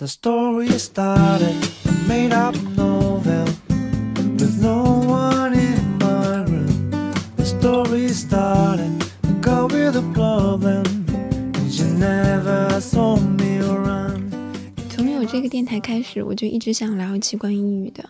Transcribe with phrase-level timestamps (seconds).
[0.00, 3.48] The story started a made up novel
[4.14, 6.92] with no one in my room.
[7.36, 8.92] The story started
[9.24, 10.84] a girl with a problem,
[11.52, 14.30] and she never saw me around.
[14.88, 18.08] 从有这个电台开始，我就一直想聊一期关于抑郁的，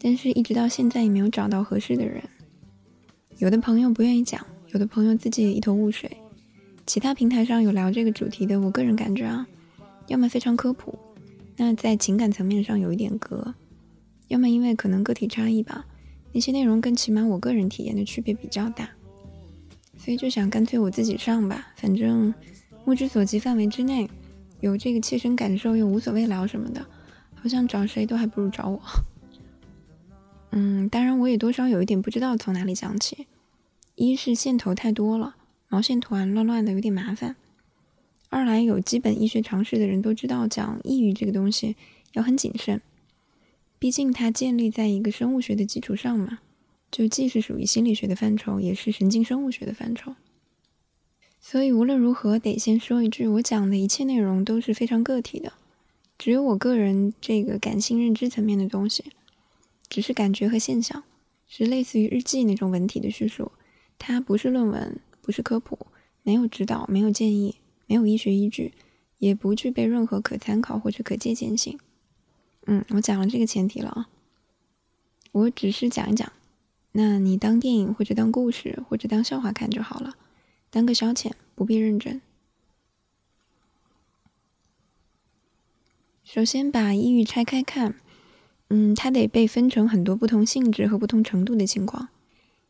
[0.00, 2.20] 但是一直到现在也没有找到合适的人。
[3.38, 6.10] 有的朋友不愿意讲，有的朋友自己也一头雾水。
[6.84, 9.46] 其他平台上有聊这个主题的，我个人感觉啊，
[10.06, 10.98] 要么非常科普，
[11.56, 13.54] 那在情感层面上有一点隔；
[14.28, 15.86] 要么因为可能个体差异吧，
[16.32, 18.90] 那些内容跟起码我个人体验的区别比较大。
[19.96, 22.34] 所以就想干脆我自己上吧，反正
[22.84, 24.08] 目之所及范围之内，
[24.60, 26.84] 有这个切身感受又无所谓聊什么的，
[27.34, 28.80] 好像找谁都还不如找我。
[30.50, 33.26] 嗯，当然我也多少有一点不知道从哪里讲起。
[33.94, 35.36] 一是线头太多了，
[35.68, 37.34] 毛线团乱乱的有点麻烦；
[38.34, 41.76] 二来有基本医学常识的人都知道，讲抑郁这个东西
[42.14, 42.80] 要很谨慎，
[43.78, 46.40] 毕竟它建立在一个生物学的基础上嘛，
[46.90, 50.16] 就既是属于心理学的范畴，也是神经生物学的范畴。
[51.40, 55.52] 所以无论如何，得先说一句，我讲的一切内容都是非常个体的，
[56.18, 59.04] 只有我个人这个感性认知层面的东西。
[59.88, 61.04] 只是感觉和现象，
[61.46, 63.52] 是类似于日记那种文体的叙述，
[63.96, 65.86] 它不是论文，不是科普，
[66.24, 67.54] 没有指导，没有建议，
[67.86, 68.72] 没有医学依据，
[69.18, 71.78] 也不具备任何可参考或者可借鉴性。
[72.66, 74.08] 嗯，我讲了这个前提了啊，
[75.32, 76.32] 我只是讲一讲，
[76.92, 80.14] 那你当电影或者当故事或者当笑话看就好了，
[80.70, 82.20] 当个消遣，不必认真。
[86.22, 87.96] 首先把抑郁拆开看。
[88.70, 92.08] 嗯，它得被分成很多不同性质和不同程度的情况。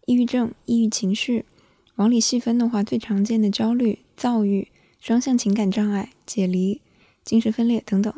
[0.06, 1.46] 抑郁症、抑郁情绪，
[1.94, 4.68] 往里细分的话，最常见的焦虑、躁郁、
[5.05, 6.80] 双向情感障碍、解离、
[7.27, 8.10] 精神分裂等等。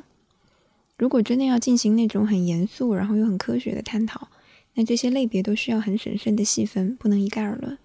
[0.97, 4.28] 如果真的要进行那种很严肃，然后又很科学的探讨，
[4.75, 7.77] 那这些类别都需要很审慎的细分，不能一概而论。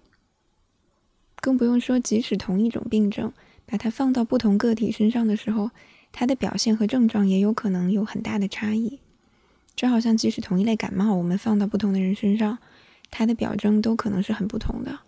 [1.40, 3.32] 更不用说，即使同一种病症，
[3.66, 5.72] 把它放到不同个体身上的时候，
[6.12, 9.00] 它的表现和症状也有可能有很大的差异。
[9.74, 12.58] 就好像，即使同一类感冒，我们放到不同的人身上，
[13.10, 15.00] 它的表征都可能是很不同的。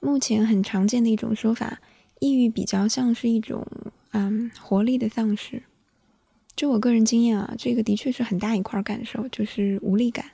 [0.00, 1.80] 目前很常见的一种说法，
[2.20, 3.66] 抑郁比较像是一种
[4.12, 5.62] 嗯活力的丧失。
[6.54, 10.32] 就我个人经验啊，这个的确是很大一块感受，就是无力感。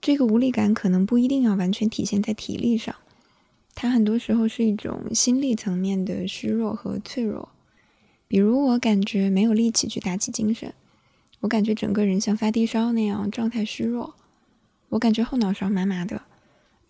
[0.00, 2.94] 这个无力感可能不一定要完全体现在体力上，
[3.74, 7.50] 它很多时候是一种心理层面的虚弱和脆弱。
[8.26, 10.72] 比如我感觉没有力气去打起精神，
[11.40, 14.14] 我感觉整个人像发低烧那样状态虚弱，
[14.90, 16.22] 我感觉后脑勺麻麻的，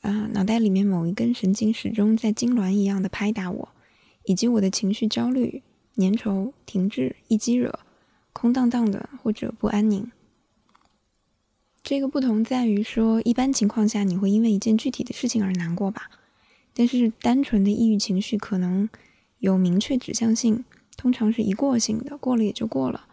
[0.01, 3.69] 啊，脑袋里面某一根神经始终在痉挛一样的拍打我，
[4.25, 5.63] 以及我的情绪焦虑、
[5.97, 7.81] 粘稠、停滞、易激惹、
[8.33, 10.11] 空荡荡的或者不安宁。
[11.83, 16.11] 这个不同在于说，一般情况下你会因为一件具体的事情而难过吧，
[16.75, 18.89] 但是单纯的抑郁情绪可能
[19.39, 20.65] 有明确指向性。
[20.97, 23.07] 通常是一过性的，过了也就过了。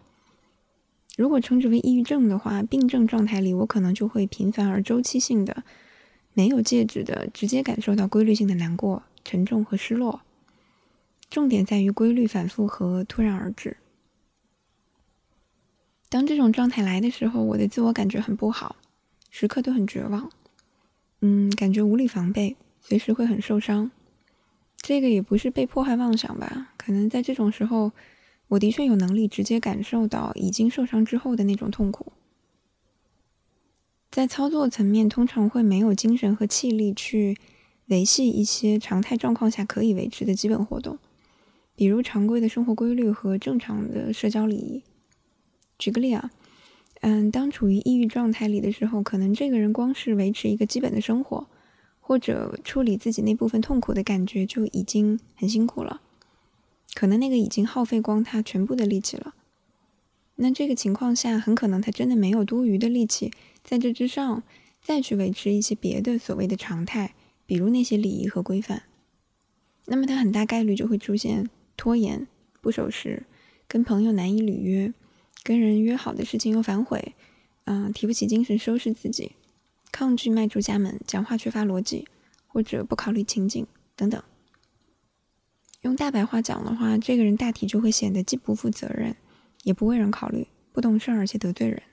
[1.16, 5.64] 如果称之为抑郁症的话，病症状态里我可能就会频繁而周期性的、
[6.38, 10.22] 没有介质的，直接感受到规律性的难过、沉重和失落。
[11.32, 13.78] 重点在于规律、反复和突然而至。
[16.10, 18.76] 当这种状态来的时候，我的自我感觉很不好，
[19.32, 20.30] 时刻都很绝望，
[21.22, 23.90] 嗯，感觉无力防备，随时会很受伤。
[24.78, 26.72] 这个也不是被迫害妄想吧？
[26.78, 27.92] 可能在这种时候，
[28.50, 32.14] 我的确有能力直接感受到已经受伤之后的那种痛苦。
[34.18, 37.38] 在操作层面，通常会没有精神和气力去
[37.86, 40.98] 维系一些常态状况下可以维持的基本活动，
[41.76, 44.82] 比如常规的生活规律和正常的社交礼仪。
[45.78, 46.32] 举个例啊，
[47.02, 51.46] 嗯，当处于抑郁状态里的时候，可能这个人光是维持一个基本的生活。
[52.00, 56.02] 或者处理自己那部分痛苦的感觉就已经很辛苦了，
[56.96, 59.36] 可能那个已经耗费光他全部的力气了。
[60.38, 63.32] 那这个情况下，很可能他真的没有多余的力气
[63.64, 64.44] 在这之上
[64.82, 67.14] 再去维持一些别的所谓的常态，
[67.46, 68.84] 比如那些礼仪和规范。
[69.86, 72.28] 那么他很大概率就会出现拖延、
[72.62, 73.24] 不守时、
[73.68, 74.94] 跟朋友难以履约、
[75.44, 77.16] 跟人约好的事情又反悔，
[77.66, 79.32] 嗯，提不起精神收拾自己。
[79.92, 82.08] 抗拒迈出家门，讲话缺乏逻辑，
[82.46, 84.22] 或者不考虑情景等等。
[85.82, 89.16] 用大白话讲的话，这个人大体就会显得既不负责任，
[89.68, 91.84] 也不为人考虑，不懂事，而且得罪人。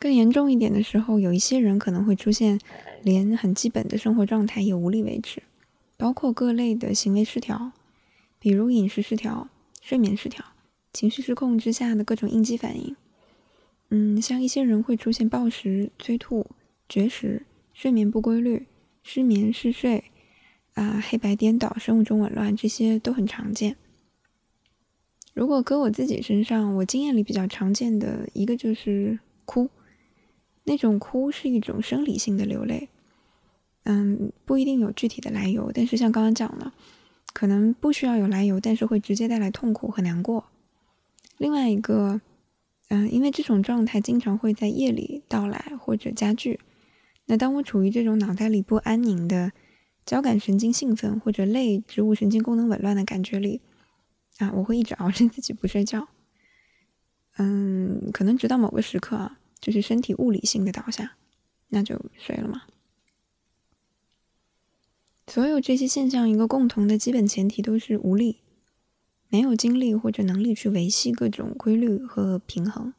[0.00, 2.58] 更严重一点的时候，有一些人可能会出现
[3.04, 5.44] 连很基本的生活状态也无力维持，
[5.96, 7.70] 包括各类的行为失调，
[8.40, 9.48] 比如饮食失调、
[9.80, 10.44] 睡眠失调、
[10.92, 12.96] 情绪失控之下的各种应激反应。
[13.90, 16.50] 嗯，像一些人会出现暴食、催吐、
[16.88, 18.66] 绝食、睡眠不规律、
[19.04, 20.02] 失眠、嗜睡，
[20.72, 23.76] 啊，黑白颠倒、生物钟紊乱，这些都很常见。
[25.34, 29.68] 如果搁我自己身上，我经验里比较常见的一个就是哭，
[30.64, 32.88] 那种哭是一种生理性的流泪，
[33.82, 36.72] 嗯，不一定有具体的来由，但是像刚刚讲的，
[37.34, 40.46] 可能不需要有来由，但是会直接带来痛苦和难过。
[41.36, 42.20] 另外一个。
[42.88, 46.60] 嗯，因为这种状态经常会在夜里到来或者加剧。
[47.24, 49.52] 那当我处于这种脑袋里不安宁的
[50.04, 53.62] 交感神经兴奋或者类植物神经功能紊乱的感觉里，
[54.38, 56.08] 啊，我会一直熬着自己不睡觉。
[57.36, 61.16] 嗯，可能直到某个时刻啊，就是身体物理性的倒下，
[61.68, 62.62] 那就睡了嘛。
[65.26, 68.40] 所有这些现象一个共同的基本前提都是无力。
[69.30, 72.94] 没有精力或者能力去维系各种规律和平衡。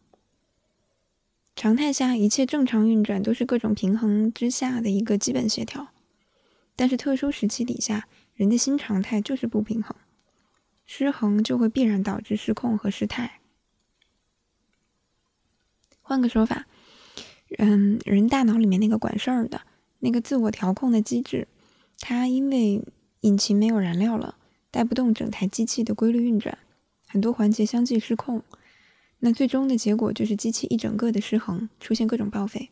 [1.56, 5.88] 常态下，一切正常运转都是各种平衡之下的一个基本协调。
[6.76, 9.96] 但是特殊时期底下，人的新常态就是不平衡，
[10.86, 13.42] 失衡就会必然导致失控和失态。
[16.02, 16.66] 换个说法，
[17.58, 19.62] 嗯，人大脑里面那个管事儿的
[20.00, 21.48] 那个自我调控的机制，
[22.00, 22.84] 它因为
[23.22, 24.38] 引擎没有燃料了。
[24.72, 26.58] 带不动整台机器的规律运转，
[27.08, 28.44] 很多环节相继失控，
[29.20, 32.72] 那最终的结果就是机器一整个的失衡，出现各种报废。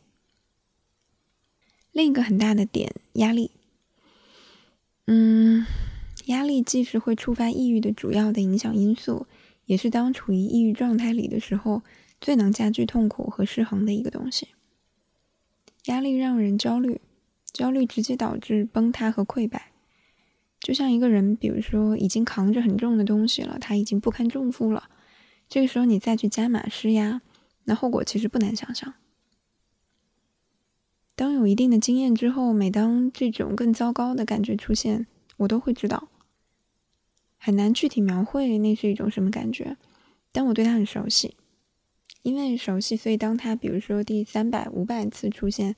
[1.94, 3.52] 另一个很大的点，压力。
[5.06, 5.66] 嗯，
[6.26, 9.28] 压力既是会触发抑郁的主要的影响因素，
[9.66, 11.82] 也是当处于抑郁状态里的时候
[12.22, 14.48] 最能加剧痛苦和失衡的一个东西。
[15.86, 17.02] 压力让人焦虑，
[17.52, 19.72] 焦虑直接导致崩塌和溃败。
[20.62, 24.90] 就像一个人，比如说已经扛着很重的东西了，他已经不堪重负了，
[25.50, 27.22] 这个时候你再去加码施压，
[27.66, 28.94] 那后果其实不难想象。
[31.16, 35.06] 当有一定的经验之后，每当这种更糟糕的感觉出现，
[35.40, 36.08] 我都会知道，
[37.46, 39.76] 很难具体描绘那是一种什么感觉，
[40.32, 41.36] 但我对他很熟悉，
[42.22, 45.76] 因为熟悉，所以当他比如说第三百、五百次出现，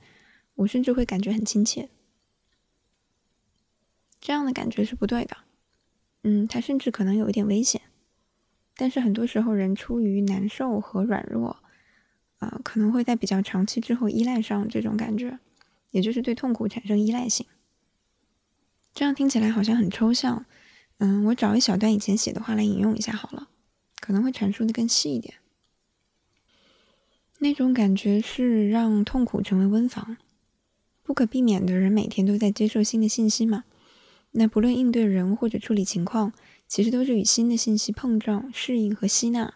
[0.54, 1.88] 我甚至会感觉很亲切。
[4.20, 5.38] 这样的感觉是不对的，
[6.22, 7.82] 嗯，它甚至可能有一点危险。
[8.76, 11.56] 但是很多时候，人出于难受和软弱，
[12.38, 15.40] 啊，可能会在比较长期之后依赖上这种感觉，
[15.90, 17.44] 也就是对痛苦产生依赖性。
[18.94, 20.46] 这样听起来好像很抽象，
[20.98, 23.48] 嗯，我找一小段以前写的话来引用一下好了，
[24.00, 25.34] 可能会阐述的更细一点。
[27.38, 30.16] 那种感觉是让痛苦成为温房，
[31.02, 33.64] 不可避免的人每天都在接受新的信息嘛。
[34.32, 36.32] 那不论应对人或者处理情况，
[36.66, 39.54] 其实都是与新的信息碰撞、适应和吸纳。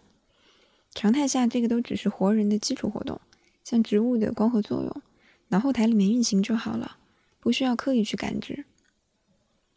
[0.93, 3.19] 常态下，这个都只是活人的基础活动，
[3.63, 5.01] 像植物的光合作用，
[5.47, 6.97] 脑后台里面运行就好了，
[7.39, 8.65] 不需要刻意去感知。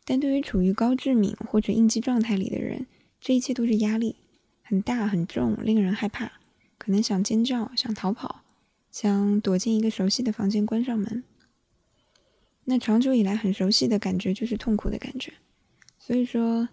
[0.04, 2.86] 但对于处于高致敏或者应激状态里的人，
[3.20, 4.16] 这一切都是压力，
[4.62, 6.32] 很大很重，令人害怕，
[6.76, 8.42] 可能想尖叫、想逃跑、
[8.90, 11.24] 想躲进一个熟悉的房间，关上门。
[12.66, 15.32] 那长久以来很熟悉的感觉就是痛苦的感觉，
[15.98, 16.68] 所以说，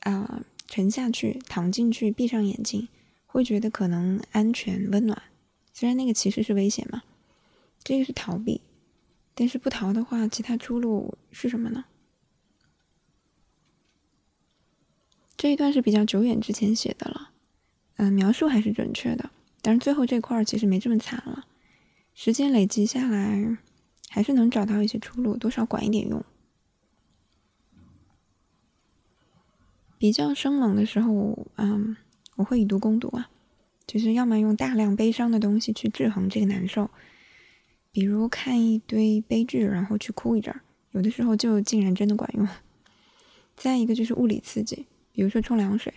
[0.00, 2.88] 啊，沉下去，躺进去，闭上眼睛，
[3.26, 5.20] 会觉得可能安全、温暖。
[5.72, 7.02] 虽然那个其实是危险嘛，
[7.82, 8.60] 这个是逃避，
[9.34, 11.84] 但是不逃的话，其他出路是什么呢？
[15.36, 17.30] 这一段是比较久远之前写的了，
[17.96, 19.30] 嗯，描述还是准确的，
[19.62, 21.46] 但是最后这块儿其实没这么惨了，
[22.14, 23.58] 时间累积下来。
[24.08, 26.24] 还是能找到一些出路，多少管一点用。
[29.98, 31.96] 比较生冷的时候，嗯，
[32.36, 33.28] 我会以毒攻毒啊，
[33.86, 36.88] 就是要么用大量悲伤的东西去制衡这个难受，
[37.92, 40.62] 比如看一堆悲剧，然后去哭一阵儿，
[40.92, 42.48] 有的时候就竟然真的管用。
[43.54, 45.94] 再一个就是物理刺激，比如说冲凉水，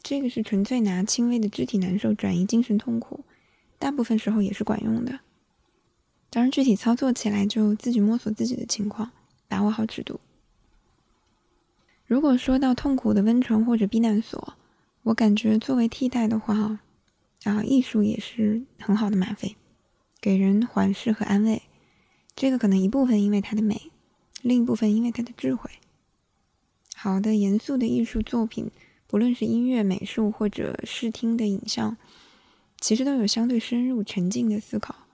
[0.00, 3.24] 这个是纯粹拿轻微的肢体难受转移精神痛苦，
[3.80, 5.18] 大部分时候也是管用的。
[6.30, 9.10] 当然，具体操作起来就自己摸索自己的情况，
[9.48, 10.20] 把握好尺度。
[12.06, 14.54] 如果说到痛苦的温床或者避难所，
[15.02, 16.78] 我感觉作为替代的话，
[17.42, 19.56] 啊，艺术也是很好的吗啡，
[20.20, 21.62] 给人缓释和安慰。
[22.36, 23.90] 这个可能一部分因为它的美，
[24.42, 25.68] 另一部分因为它的智慧。
[27.04, 28.70] 好的、严肃的艺术作品，
[29.06, 31.98] 不论是音乐、美术或者视听的影像，
[32.80, 35.06] 其实都有相对深入、沉静的思考。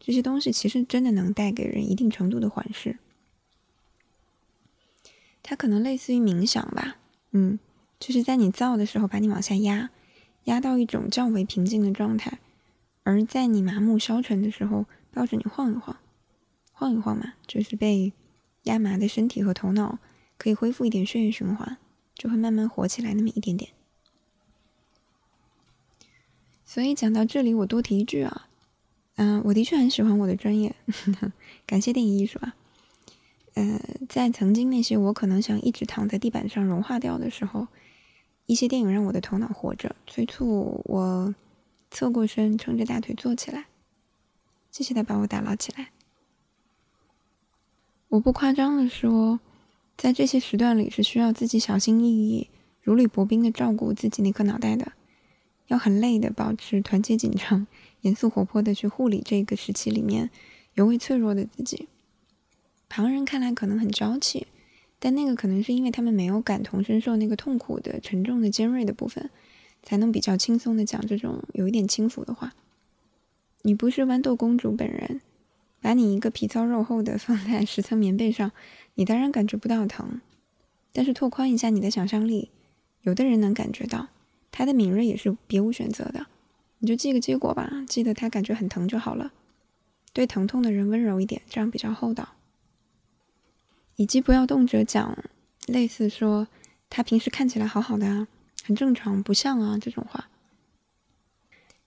[0.00, 2.96] 这些东西其实真的能带给人一定程度的缓释，
[5.42, 6.96] 它可能类似于冥想吧，
[7.32, 7.58] 嗯，
[8.00, 9.90] 就是在你燥的时候把你往下压，
[10.44, 12.38] 压到一种较为平静的状态；
[13.02, 15.98] 而在你麻木消沉的时候，抱着你晃一晃，
[16.72, 18.14] 晃一晃嘛，就是被
[18.62, 19.98] 压麻的身体和头脑
[20.36, 21.76] 可以恢复一点血液循环，
[22.14, 23.70] 就会慢慢活起来那么一点点。
[26.64, 28.48] 所以讲到这里，我多提一句啊，
[29.14, 30.74] 嗯，我的确很喜欢我的专业，
[31.64, 32.54] 感谢电影艺术啊。
[33.54, 37.68] 呃，在曾经那些我可能想一直躺在地板上融化掉的时候，
[38.44, 41.34] 一些电影让我的头脑活着，催促我
[41.90, 43.66] 侧过身，撑着大腿坐起来。
[44.70, 45.92] 谢谢他把我打捞起来。
[48.08, 49.40] 我不夸张的说，
[49.96, 52.48] 在这些时段里是需要自己小心翼翼、
[52.82, 54.92] 如履薄冰的照顾自己那颗脑袋的，
[55.68, 57.66] 要很累的保持团结紧张、
[58.02, 60.30] 严肃活泼的去护理这个时期里面
[60.74, 61.88] 尤为脆弱的自己。
[62.88, 64.46] 旁人看来可能很娇气，
[64.98, 69.30] 但那个可能是因为他们没有感同身受那个痛苦的、沉重的、尖锐的部分，
[69.82, 72.54] 才能比较轻松的讲这种有一点轻浮的话。
[73.62, 75.20] 你不是豌豆公主本人，
[75.80, 78.52] 把你一个皮糙肉厚的放在十层棉被上，
[78.96, 80.20] 你当然感觉不到疼。
[80.92, 82.50] 但是拓宽一下你的想象力，
[83.02, 84.08] 有的人能感觉到，
[84.50, 86.26] 他的敏锐也是别无选择的。
[86.78, 89.32] 你就记个结果吧，记得他感觉很疼就好了。
[90.12, 92.34] 对疼痛的人温柔一点，这样比较厚道。
[93.96, 95.16] 以及不要动辄讲
[95.66, 96.48] 类似说
[96.90, 98.28] 他平时看起来好好的啊，
[98.64, 100.28] 很正常，不像啊这种话。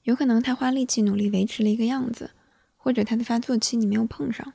[0.04, 2.32] 有可能他花力气努力维持了一个样子，
[2.78, 4.54] 或者他的发作期你没有碰上，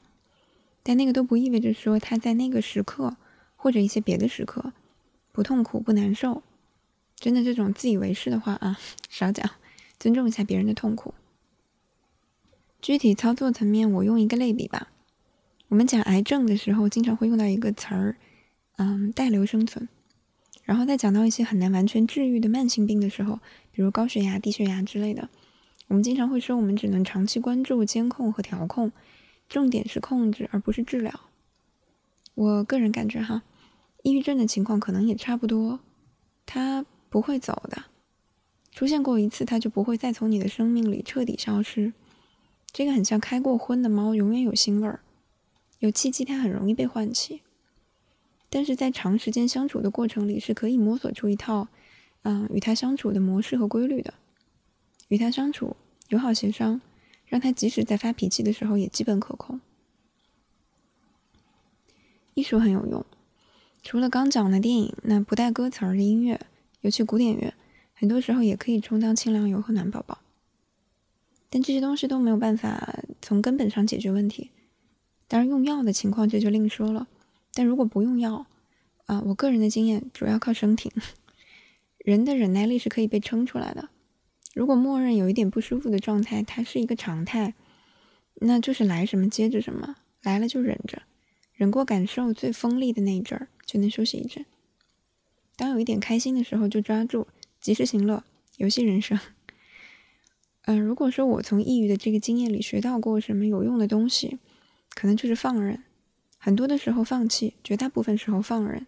[0.84, 3.16] 但那个都不意味着说他在那个时刻
[3.56, 4.72] 或者一些别的时刻
[5.32, 6.44] 不痛苦不难受。
[7.16, 9.50] 真的这种自以为是的话啊，少讲，
[9.98, 11.14] 尊重一下别人的痛苦。
[12.82, 14.90] 具体操作层面，我用一个类比吧。
[15.68, 18.16] 我们讲癌症的时候，经常会用到一个词儿，
[18.76, 19.88] 嗯，带瘤生存。
[20.64, 23.38] 然后再讲到一些很难完全治愈的慢性病的时候，
[23.72, 25.30] 比如高血压、低血压之类的，
[25.88, 28.92] 我们经常会说，我们只能长期关注、监控和调控，
[29.48, 31.20] 重点是控制，而不是治疗。
[32.34, 33.42] 我个人感觉哈，
[34.02, 35.80] 抑郁症的情况可能也差不多，
[36.44, 37.84] 它不会走的，
[38.72, 41.92] 出现过一次，它就不会再从你的生命里彻底消失。
[42.72, 45.00] 这个很像开过荤的猫，永远有腥味儿。
[45.78, 47.42] 有契机，它很容易被唤起，
[48.50, 51.68] 但是在长时间相处的过程里，是可以摸索出一套，
[52.22, 54.14] 嗯，与它相处的模式和规律的。
[55.08, 55.76] 与它相处，
[56.08, 56.80] 友好协商，
[57.26, 59.60] 让他即使在发脾气的时候也基本可控。
[62.34, 63.04] 艺术很有用，
[63.82, 66.40] 除了刚讲的电影，那不带歌词儿的音乐，
[66.80, 67.54] 尤其古典乐，
[67.94, 70.18] 很多时候也可以充当清凉油和暖宝宝。
[71.48, 74.50] 但这些东西都没有办法从根本上解决问题。
[75.28, 77.06] 当然，用药的情况这就另说了。
[77.52, 78.46] 但如果不用药，
[79.06, 80.90] 啊，我个人的经验主要靠生挺。
[81.98, 83.88] 人的忍耐力是可以被撑出来的。
[84.54, 87.54] 如果默认有一点不舒服的状态，它是一个常态，
[88.36, 91.02] 那就是来什么接着什么，来了就忍着，
[91.52, 94.46] 忍过感受最锋利的那一阵儿，就能休息一阵。
[95.56, 97.26] 当有一点开心的时候，就抓住，
[97.60, 98.22] 及时行乐，
[98.56, 99.18] 游戏人生。
[100.66, 104.38] 嗯，如果说我从抑郁的这个经验里学到过什么有用的东西，
[104.94, 105.82] 可能就是放任，
[106.38, 108.86] 很多的时候放弃，绝大部分时候放任。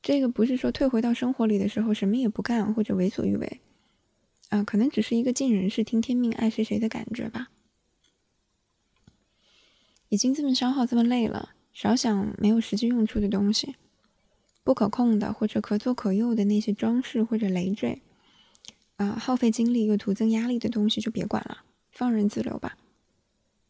[0.00, 3.60] 这个不是说退回到生活里的时候什么也不干或者为所欲为，
[4.50, 7.50] 啊，可能只是一个尽人事听天命爱谁谁的感觉吧。
[10.08, 13.76] 已经这么消耗这么累了，少想没有实际用处的东西，
[14.64, 18.02] 不可控的或者可左可右的那些装饰或者累赘，
[18.96, 22.76] 啊，耗费精力又徒增压力的东西就别管了，放任自流吧。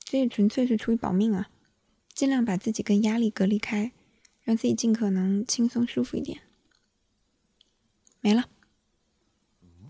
[0.02, 1.50] 这也纯粹是出于保命啊，
[2.14, 3.92] 尽量把自己跟压力隔离开，
[4.42, 6.40] 让自己尽可能轻松舒服一点。
[8.22, 8.48] 没了。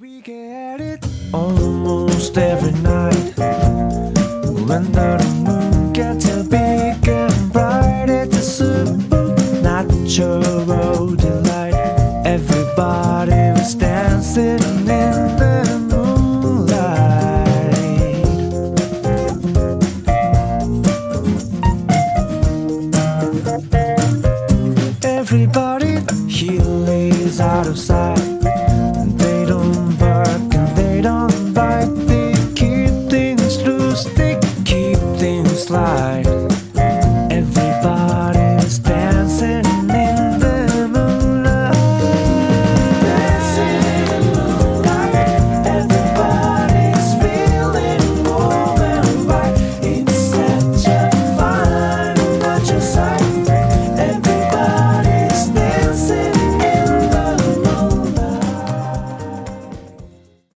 [0.01, 3.37] We get it almost every night.
[4.67, 5.60] When the moon